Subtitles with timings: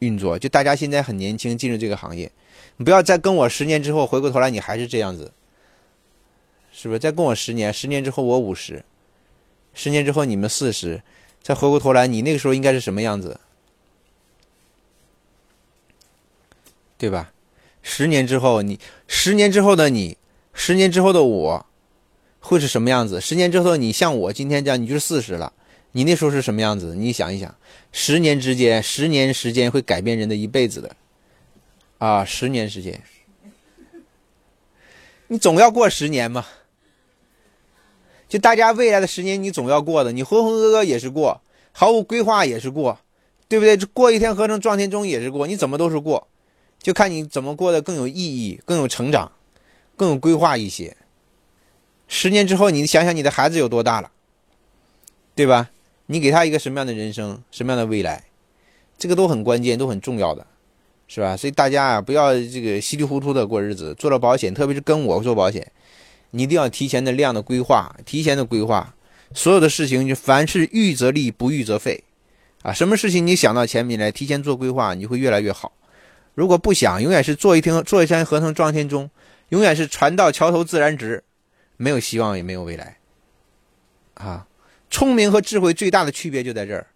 [0.00, 0.38] 运作。
[0.38, 2.30] 就大家现在很年轻，进入这个行业，
[2.76, 5.32] 你不要再跟我十年之后回过头来，你还是这样子，
[6.72, 6.98] 是不是？
[6.98, 8.84] 再跟我十年，十年之后我五十，
[9.74, 11.02] 十年之后你们四十，
[11.42, 13.40] 再回过头来，你那个时候应该是什么样子？
[16.96, 17.32] 对吧？
[17.80, 20.18] 十年之后，你十年之后的你，
[20.52, 21.66] 十年之后的我，
[22.40, 23.20] 会是什么样子？
[23.20, 25.52] 十年之后，你像我今天这样，你就是四十了，
[25.92, 26.94] 你那时候是什么样子？
[26.94, 27.54] 你想一想，
[27.92, 30.96] 十年之间，十年时间会改变人的一辈子的，
[31.98, 33.02] 啊，十年时间，
[35.28, 36.46] 你总要过十年嘛。
[38.28, 41.40] 就大家未来的十年，你总要过的，你浑浑噩噩也是过，
[41.72, 43.00] 毫无规划也是过，
[43.48, 43.74] 对不对？
[43.94, 46.28] 过一天合成撞天钟也是过，你怎么都是过。
[46.80, 49.32] 就看你怎么过得更有意义、更有成长、
[49.96, 50.96] 更有规划一些。
[52.06, 54.10] 十年之后，你想想你的孩子有多大了，
[55.34, 55.70] 对吧？
[56.10, 58.24] 你给他一个什么样的人生、什么样的未来，
[58.96, 60.46] 这个都很关键、都很重要的，
[61.06, 61.36] 是吧？
[61.36, 63.94] 所以大家啊，不要这个稀里糊涂的过日子。
[63.94, 65.70] 做了保险，特别是跟我做保险，
[66.30, 68.94] 你一定要提前的量的规划，提前的规划。
[69.34, 72.02] 所有的事情，就凡是预则立，不预则废，
[72.62, 75.74] 啊，什么事情你想到前面来，提前做规划，你会越来越好。
[76.34, 79.10] 如果不想，永远是做一天做一山河同撞天钟，
[79.50, 81.22] 永远是船到桥头自然直，
[81.76, 82.96] 没有希望也没有未来。
[84.14, 84.46] 啊，
[84.90, 86.86] 聪明和智慧最大的区别就在这儿。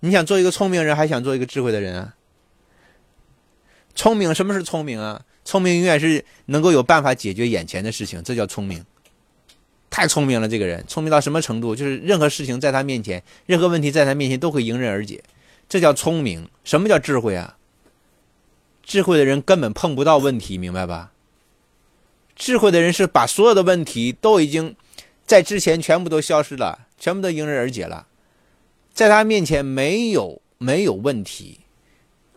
[0.00, 2.14] 你想做一个聪明人，还想做一个智慧的人啊？
[3.94, 5.22] 聪明，什么是聪明啊？
[5.44, 8.84] 聪明永远是能够有办法解决眼前的事情，这叫聪明。
[9.90, 11.74] 太聪明了，这个人聪明到什么程度？
[11.74, 15.22] 就是任何事情在他面前，任何问题在他面前都会迎刃而解，
[15.68, 16.48] 这叫聪明。
[16.62, 17.56] 什么叫智慧啊？
[18.82, 21.12] 智慧的人根本碰不到问题，明白吧？
[22.36, 24.74] 智慧的人是把所有的问题都已经
[25.26, 28.06] 在之前全部都消失了，全部都迎刃而解了，
[28.92, 31.58] 在他面前没有没有问题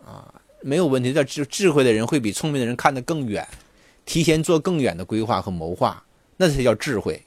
[0.04, 1.12] 啊，没有问题。
[1.12, 3.46] 这智智慧的人会比聪明的人看得更远，
[4.06, 6.02] 提前做更远的规划和谋划，
[6.38, 7.22] 那才叫智慧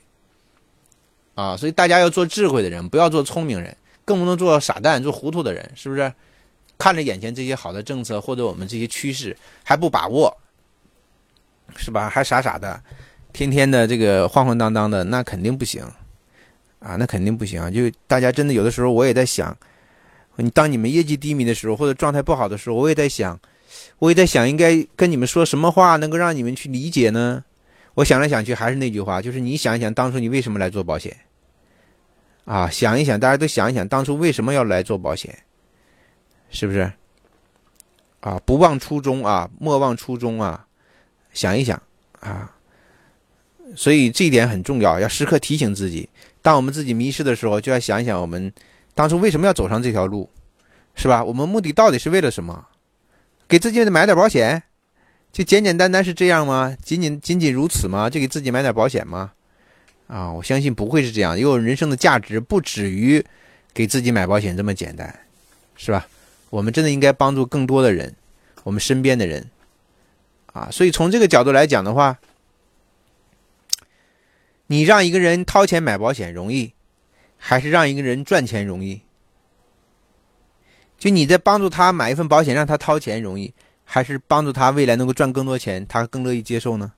[1.35, 1.55] 啊！
[1.55, 6.11] 所以大家要做智慧的人，不要做聪明人，更不能做傻蛋、做糊涂的人，是不是？
[6.79, 10.35] 看着眼前这些好的政策或者我们这些趋势还不把握，
[11.75, 12.09] 是吧？
[12.09, 12.81] 还傻傻的，
[13.31, 15.83] 天天的这个晃晃荡荡的，那肯定不行
[16.79, 16.95] 啊！
[16.95, 17.71] 那肯定不行啊！
[17.71, 19.57] 就大家真的有的时候，我也在想，
[20.35, 23.39] 你当你们业绩低迷的时候，或者状态不好的时候，我也在想，
[23.99, 27.43] 我也在想，应该跟你们说什么话能够让你们去理解呢？
[27.95, 31.17] 我想来想去，还是那句话，就是你想一想，当初你为什么来做保险？
[32.45, 35.37] 啊，想一想，大家都想一想，当初为什么要来做保险？
[36.49, 36.91] 是不是？
[38.19, 40.65] 啊，不忘初衷啊，莫忘初衷啊！
[41.33, 41.81] 想一想
[42.19, 42.55] 啊，
[43.75, 46.09] 所以这一点很重要，要时刻提醒自己。
[46.47, 48.53] 当我们自己迷失的时候，就要想一想我们
[48.95, 50.29] 当初为什么要走上这条路，
[50.95, 51.21] 是吧？
[51.21, 52.67] 我们目的到底是为了什么？
[53.49, 54.63] 给自己买点保险，
[55.33, 56.73] 就简简单单是这样吗？
[56.81, 58.09] 仅仅仅仅如此吗？
[58.09, 59.33] 就给自己买点保险吗？
[60.07, 61.37] 啊，我相信不会是这样。
[61.37, 63.21] 因为人生的价值不止于
[63.73, 65.13] 给自己买保险这么简单，
[65.75, 66.07] 是吧？
[66.49, 68.15] 我们真的应该帮助更多的人，
[68.63, 69.45] 我们身边的人，
[70.53, 72.17] 啊，所以从这个角度来讲的话，
[74.67, 76.73] 你让一个人掏钱买保险容易，
[77.37, 79.01] 还是让一个人赚钱容易？
[80.97, 86.93] 就你在帮助他买一份保险，让他掏钱容易，还是帮助他未来能够赚更多钱，他更乐意接受呢？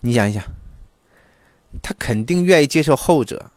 [0.00, 0.42] 你想一想，
[1.82, 3.50] 他肯定愿意接受后者，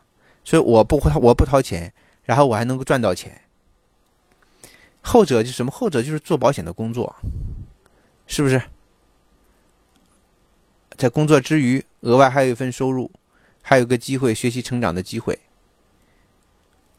[0.44, 1.94] 所以我不我不掏钱，
[2.24, 3.42] 然后我还能够赚到钱。
[5.02, 5.72] 后者就是什么？
[5.72, 7.14] 后者就是做保险的工作，
[8.26, 8.62] 是不是？
[10.96, 13.12] 在工作之余，额外还有一份收入，
[13.64, 15.36] 还有个机会学习成长的机会。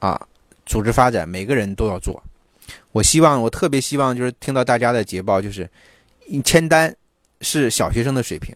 [0.01, 0.21] 啊，
[0.67, 2.21] 组织发展每个人都要做。
[2.91, 5.71] 我希望，我特别希望，就是听到大家的捷报，就是
[6.43, 6.93] 签单
[7.43, 8.53] 是小学生的水平，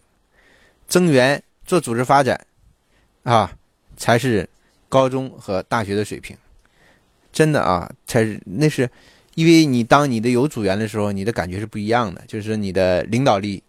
[0.87, 2.39] 增援做组织发展，
[3.23, 3.55] 啊，
[3.95, 4.49] 才是
[4.89, 6.35] 高中和大学的水平。
[7.31, 8.89] 真的啊，才是那是。
[9.35, 13.63] 因为你当你的有组员的时候，你的感觉是不一样的，就是你的领导力、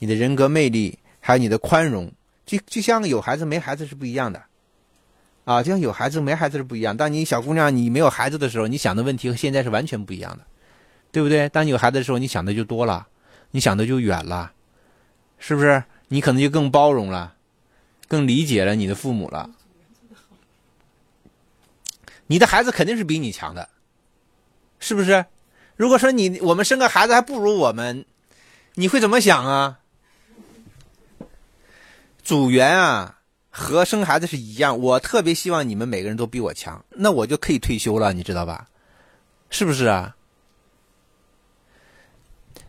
[0.00, 2.10] 你的人格魅力，还有你的宽容，
[2.46, 4.42] 就就像有孩子没孩子是不一样的，
[5.44, 6.96] 啊，就像有孩子没孩子是不一样。
[6.96, 10.44] 当你小姑娘你没有孩子的时候，你想的问题和现在是完全不一样的，
[11.10, 11.48] 对不对？
[11.48, 13.06] 当你有孩子的时候，你想的就多了，
[13.50, 14.52] 你想的就远了，
[15.38, 15.84] 是不是？
[16.08, 17.34] 你可能就更包容了，
[18.08, 19.50] 更理解了你的父母了。
[22.26, 23.68] 你的孩子肯定是比你强的。
[24.80, 25.24] 是不是？
[25.76, 28.04] 如果说你我们生个孩子还不如我们，
[28.74, 29.78] 你会怎么想啊？
[32.24, 33.18] 组员啊，
[33.50, 34.80] 和生孩子是一样。
[34.80, 38.66] 我特别希望你们每个人都比我强，那我就可以退休了，你知道吧？
[39.50, 40.16] 是不是啊？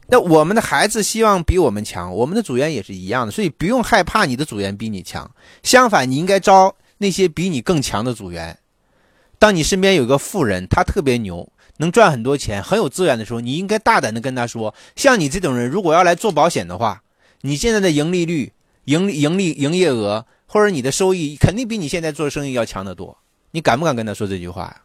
[0.08, 5.32] 那我们的孩子希望比我们强，我们的组员也是一样的，所以不用害怕你的组员比你强。
[5.64, 8.60] 相反，你应该招那些比你更强的组员。
[9.40, 17.02] 当你身边有个富人，他特别牛，能赚很多钱，很有资源的时候，你应该大胆的跟他说：像你这种人，如果要来做保险的话，
[17.42, 18.54] 你现在的盈利率、
[18.86, 23.18] 盈盈利、营业额或者你的收益，肯定比你现在做生意要强得多。
[23.52, 24.82] 你敢不敢跟他说这句话？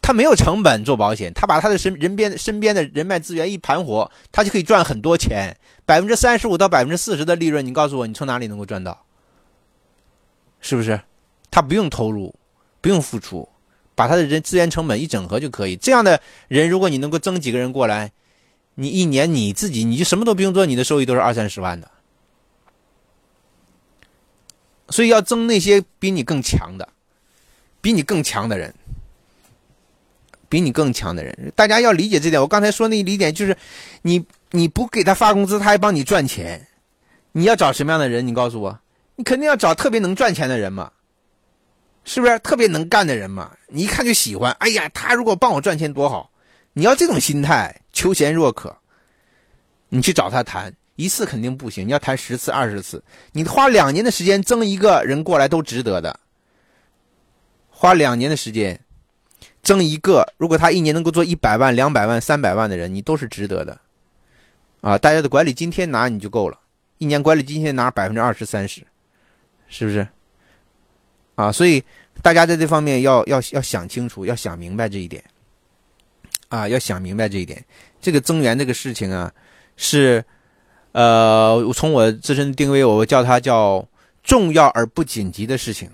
[0.00, 5.56] 他没有成本做保险，他把他的身人边身边的人脉资源一盘活，他就可以赚很多钱，
[5.86, 9.04] 百分之三十五到百分之四十的利润，你告诉我，你从哪里能够赚到？
[10.60, 11.00] 是不是？
[11.52, 12.34] 他不用投入，
[12.80, 13.48] 不用付出，
[13.94, 15.76] 把他的人资源成本一整合就可以。
[15.76, 18.10] 这样的人，如果你能够增几个人过来，
[18.74, 21.88] 你一年你自己你就什么都不用做，你的收益都是二三十万的。
[24.92, 26.88] 所以要争那些比你更强的，
[27.80, 28.72] 比你更强的人。
[30.48, 32.38] 比你更强的人，大家要理解这点。
[32.38, 33.56] 我刚才说那一点就是，
[34.02, 36.68] 你你不给他发工资，他还帮你赚钱。
[37.32, 38.26] 你要找什么样的人？
[38.26, 38.78] 你告诉我，
[39.16, 40.92] 你肯定要找特别能赚钱的人嘛，
[42.04, 42.38] 是不是？
[42.40, 44.52] 特别能干的人嘛，你一看就喜欢。
[44.58, 46.30] 哎呀，他如果帮我赚钱多好！
[46.74, 48.76] 你要这种心态，求贤若渴。
[49.88, 53.02] 你去找他谈一次肯定不行，你要谈十次、二十次，
[53.32, 56.20] 你花两年的时间增一个人过来都值得的。
[57.68, 58.78] 花两年的时间。
[59.62, 63.80] 增一个，如果他一年能够做一百万、两百万、三百万的人，你都是值得的，
[64.80, 64.98] 啊！
[64.98, 66.58] 大家的管理津贴拿你就够了，
[66.98, 68.84] 一年管理津贴拿百分之二十三十，
[69.68, 70.04] 是不是？
[71.36, 71.52] 啊！
[71.52, 71.80] 所以
[72.20, 75.22] 大家在这方面要要要想清楚，要想明白这一点，
[76.48, 77.64] 啊，要想明白这一点。
[78.00, 79.32] 这个增援这个事情啊，
[79.76, 80.24] 是
[80.92, 83.86] 呃，从我自身定位，我叫它叫
[84.22, 85.88] 重要而不紧急的事情，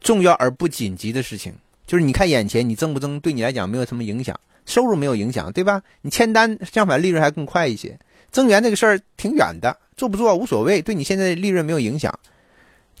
[0.00, 1.54] 重要而不紧急的事情。
[1.86, 5.80] 就是你看眼前，你增不增对你来讲没有什么影响，收入没有影响，对吧？
[6.02, 7.96] 你签单相反利润还更快一些。
[8.32, 12.12] 增援这个事儿挺远的，做不做无所谓，对你现在的利润没有影响。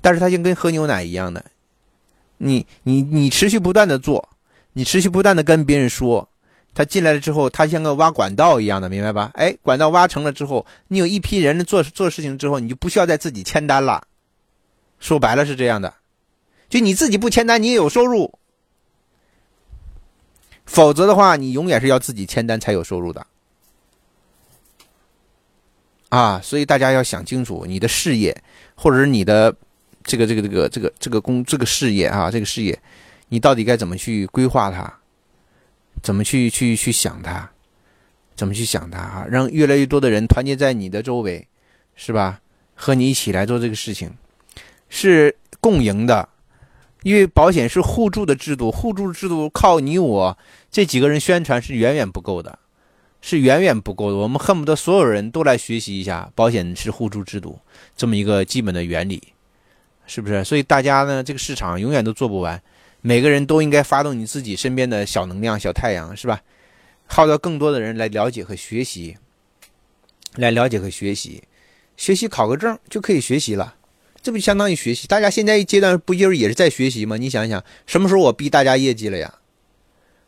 [0.00, 1.44] 但是它就跟喝牛奶一样的，
[2.38, 4.28] 你你你持续不断的做，
[4.74, 6.28] 你持续不断的跟别人说，
[6.76, 9.30] 他进来了之后，他像个挖管道一样的，明白吧？
[9.32, 14.06] 哎，管道挖成了之后，你有一批人做做事情之后，你就不需要再自己签单了。
[15.00, 15.94] 说白了是这样的，
[16.68, 18.38] 就你自己不签单，你也有收入。
[20.66, 23.26] 否则的话，你永远是要自己签单才有收入的，
[26.10, 26.38] 啊！
[26.42, 28.36] 所以大家要想清楚，你的事业，
[28.74, 29.56] 或者是你的
[30.04, 32.78] 这个这个这个这个这个工这个事业啊，这个事业，
[33.30, 34.92] 你到底该怎么去规划它？
[36.02, 37.50] 怎么去去去想它？
[38.34, 39.26] 怎么去想它啊？
[39.30, 41.46] 让越来越多的人团结在你的周围，
[41.94, 42.40] 是吧？
[42.74, 44.12] 和你一起来做这个事情，
[44.88, 46.28] 是共赢的。
[47.02, 50.36] 因为保险是互助的制度，互助制度靠你我
[50.70, 52.58] 这几个人宣传是远远不够的，
[53.20, 54.16] 是远远不够的。
[54.16, 57.58] 我们恨不得所有人都来学习一下保险是互助制度
[57.96, 59.22] 这么一个基本的原理，
[60.06, 60.42] 是不是？
[60.42, 62.60] 所以大家呢，这个市场永远都做不完，
[63.06, 66.42] 每个人都应该发动你自己身边的小能量、小太阳，是吧？
[67.06, 69.16] 号召更多的人来了解和学习，
[70.34, 71.44] 来了解和学习，
[71.96, 73.76] 学习考个证就可以学习了。
[74.20, 75.06] 这不相当于学习？
[75.06, 77.16] 大家现在一阶段不就是也是在学习吗？
[77.16, 79.34] 你想想，什么时候我逼大家业绩了呀？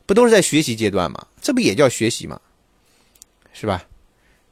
[0.06, 1.26] 不都是在学习阶段吗？
[1.42, 2.40] 这不也叫学习吗？
[3.52, 3.86] 是吧？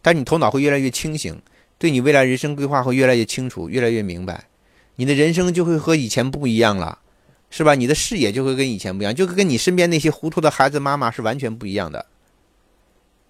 [0.02, 1.40] 但你头脑会越来越清醒，
[1.78, 4.46] 对你未来人生规划会越来越清楚，越来越明白，
[4.96, 6.98] 你的人生就会和以前不一样了，
[7.56, 7.74] 是吧？
[7.74, 12.04] 你的视野就会跟以前不一样，就跟你身边那些糊涂的孩子妈妈是完全不一样的，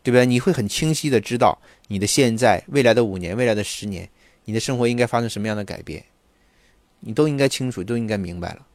[0.02, 0.26] 对不对？
[0.26, 1.56] 你会很清晰的知道
[1.87, 4.09] 你的现在、未来的五年、未来的十年。
[4.49, 6.04] 你的生活应该发生什么样的改变，
[7.00, 8.66] 你都应该清楚，都应该明白了，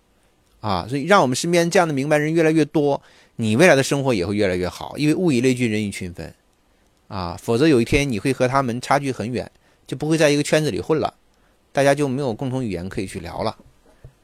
[0.59, 3.01] 啊，所以让我们身边这样的明白人越来越多，
[3.37, 4.97] 你未来的生活也会越来越好。
[4.97, 6.33] 因为物以类聚，人以群分，
[7.07, 9.49] 啊，否则有一天你会和他们差距很远，
[9.87, 11.13] 就不会在一个圈子里混了，
[11.71, 13.57] 大家就没有共同语言可以去聊了，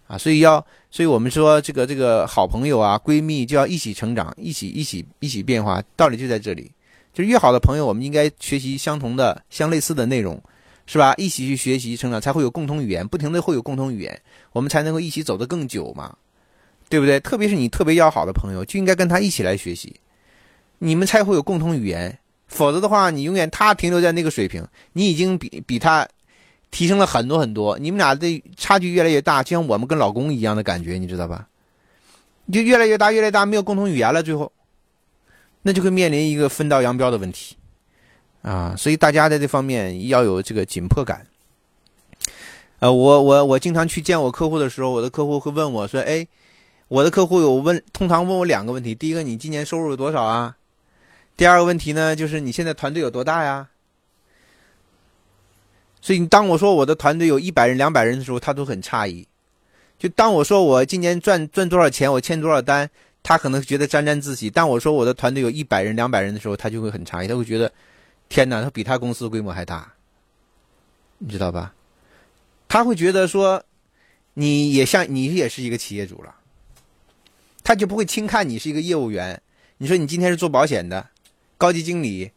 [0.07, 6.71] 啊，所以要，所以我们说这个这个好朋友啊，闺蜜就要一起成长，一起一起一起变化，道理就在这里，
[7.13, 10.41] 就是越好的朋友，我们应该学习相同的、相类似的内容。
[10.89, 11.13] 是吧？
[11.17, 14.21] 一起去学习成长，才会有共同语言，不停的会有共同语言，
[14.53, 16.15] 我们才能够一起走得更久嘛，
[16.87, 17.19] 对不对？
[17.19, 19.97] 特别是你特别要好的朋友，就应该跟他一起来学习，
[20.77, 22.17] 你们才会有共同语言。
[22.47, 26.07] 否则的话，你永远他停留在那个水平，你已经比比他
[26.71, 31.47] 提升了很多很多，你们俩的差距越来越大，就像我们跟老公一样的感觉，你知道吧？
[32.51, 34.51] 就越来越大，越来越大，没有共同语言了，最后，
[35.63, 37.57] 那就会面临一个分道扬镳的问题。
[38.41, 41.27] 啊，所以大家在这方面要有这个紧迫感。
[42.79, 46.27] 呃，我我我经常去见我客户的时候，我的客户会问我说：“哎，
[46.87, 48.95] 我的客户有问，通常问我两个问题。
[48.95, 50.55] 第一个，你今年收入有多少啊？
[51.35, 53.67] 第二个问题呢，就是你现在团队有多大呀？
[56.01, 59.27] 所以，当我说我的团队有一百人、两百人的时候，他都很诧异。
[59.97, 62.89] 就当我说我今年赚赚多少钱，我签多少单，
[63.23, 64.49] 他可能觉得沾沾自喜。
[64.49, 67.71] 但我说我的团队有一百人、两百人的时候，他就会很诧异，他会觉得，
[68.29, 69.91] 天哪，他比他公司规模还大，
[71.17, 71.73] 你知道吧？
[72.67, 73.63] 他会觉得说，
[74.35, 76.35] 你也像你也是一个企业主了，
[77.63, 79.41] 他就不会轻看你是一个业务员。
[79.79, 81.07] 你说你今天是做保险的，
[81.57, 82.31] 高级经理，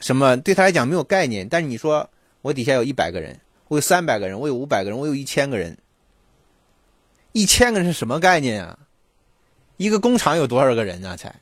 [0.00, 1.48] 什么对他来讲没有概念。
[1.48, 2.08] 但是你说
[2.46, 3.36] 我底下有一百个人，
[3.66, 5.76] 我有三百个人，我有五百个人，我有一千个人，
[7.32, 8.78] 一千个人是什么概念啊？
[9.78, 11.16] 一个工厂有多少个人啊？
[11.16, 11.34] 才，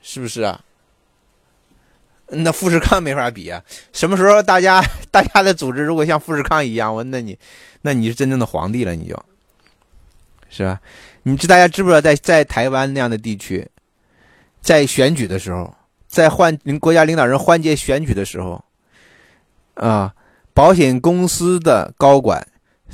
[0.00, 0.64] 是不是啊？
[2.28, 3.64] 那富士康没法比啊！
[3.92, 4.80] 什么时候大家
[5.10, 7.36] 大家的组织如果像富士康一样，我那你
[7.82, 9.24] 那你是真正的皇帝了，你就，
[10.48, 10.80] 是吧？
[11.24, 13.68] 你知大家知不知道，在在台湾那样的地区，
[14.60, 15.74] 在选举的时候，
[16.06, 18.64] 在换国家领导人换届选举的时候，
[19.76, 20.12] 啊，
[20.52, 22.46] 保险公司的高管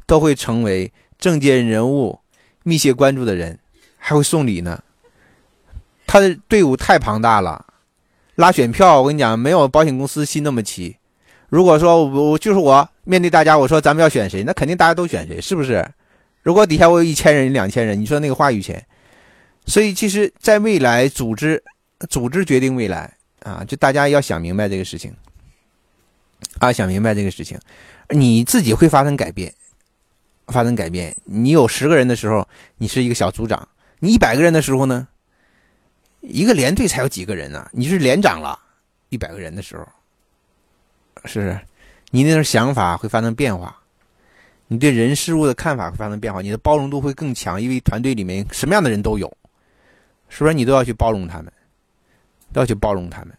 [0.06, 2.20] 都会成为政界人物
[2.62, 3.58] 密切关注的人，
[3.96, 4.82] 还会送礼呢。
[6.06, 7.66] 他的队伍太庞大了。
[8.36, 10.96] 拉选票，我跟你讲，没有保险公司心那么齐。
[11.48, 15.86] 如果说我就是我面对大家，我说咱们要选谁，那肯定大家都选谁，是不是？
[16.42, 18.84] 如果底下我有一千人、两千人，你说那个话语权。
[19.66, 21.62] 所以，其实，在未来，组织
[22.08, 23.12] 组织决定未来
[23.44, 25.14] 啊，就大家要想明白这个事情
[26.58, 27.58] 啊，想明白这个事情，
[28.10, 29.52] 你自己会发生改变，
[30.46, 31.16] 发生改变。
[31.24, 33.58] 你有十个人的时候，你是一个小组长；
[33.98, 35.08] 你一百个人的时候呢？
[36.20, 37.68] 一个连队才有几个人呢？
[37.72, 38.56] 你是连长了，
[39.08, 39.84] 一百个人的时候，
[41.24, 41.58] 是不是？
[42.10, 43.76] 你那种想法会发生变化，
[44.68, 49.26] 你对人事物的看法会发生变化，你的包容度会更强，因为团队里面什么样的人都有，
[50.28, 50.54] 是不是？
[50.54, 51.52] 你都要去包容他们，
[52.52, 53.36] 都要去包容他们。